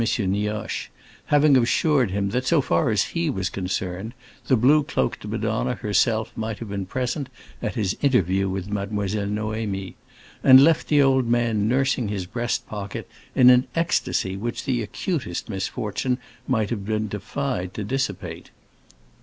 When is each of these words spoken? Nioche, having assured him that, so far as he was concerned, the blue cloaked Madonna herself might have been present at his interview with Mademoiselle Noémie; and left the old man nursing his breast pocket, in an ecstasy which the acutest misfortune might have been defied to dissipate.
Nioche, 0.17 0.89
having 1.25 1.55
assured 1.55 2.09
him 2.09 2.29
that, 2.29 2.47
so 2.47 2.59
far 2.59 2.89
as 2.89 3.03
he 3.13 3.29
was 3.29 3.51
concerned, 3.51 4.15
the 4.47 4.57
blue 4.57 4.81
cloaked 4.81 5.27
Madonna 5.27 5.75
herself 5.75 6.31
might 6.35 6.57
have 6.57 6.69
been 6.69 6.87
present 6.87 7.29
at 7.61 7.75
his 7.75 7.95
interview 8.01 8.49
with 8.49 8.67
Mademoiselle 8.71 9.27
Noémie; 9.27 9.93
and 10.43 10.63
left 10.63 10.87
the 10.87 11.03
old 11.03 11.27
man 11.27 11.67
nursing 11.67 12.07
his 12.07 12.25
breast 12.25 12.65
pocket, 12.67 13.07
in 13.35 13.51
an 13.51 13.67
ecstasy 13.75 14.35
which 14.35 14.63
the 14.65 14.81
acutest 14.81 15.49
misfortune 15.49 16.17
might 16.47 16.71
have 16.71 16.83
been 16.83 17.07
defied 17.07 17.71
to 17.75 17.83
dissipate. 17.83 18.49